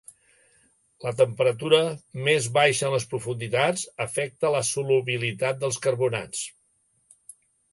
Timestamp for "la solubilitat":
4.57-5.61